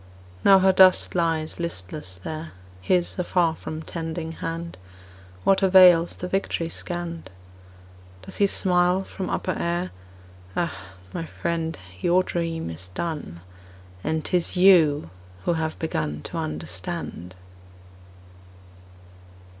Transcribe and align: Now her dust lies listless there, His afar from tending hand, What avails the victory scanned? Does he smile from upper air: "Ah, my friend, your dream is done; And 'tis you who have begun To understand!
Now 0.43 0.57
her 0.57 0.71
dust 0.71 1.13
lies 1.13 1.59
listless 1.59 2.15
there, 2.15 2.53
His 2.81 3.19
afar 3.19 3.55
from 3.55 3.83
tending 3.83 4.31
hand, 4.31 4.75
What 5.43 5.61
avails 5.61 6.15
the 6.15 6.27
victory 6.27 6.69
scanned? 6.69 7.29
Does 8.23 8.37
he 8.37 8.47
smile 8.47 9.03
from 9.03 9.29
upper 9.29 9.55
air: 9.59 9.91
"Ah, 10.55 10.73
my 11.13 11.27
friend, 11.27 11.77
your 11.99 12.23
dream 12.23 12.71
is 12.71 12.87
done; 12.87 13.41
And 14.03 14.25
'tis 14.25 14.57
you 14.57 15.11
who 15.45 15.53
have 15.53 15.77
begun 15.77 16.23
To 16.23 16.37
understand! 16.37 17.35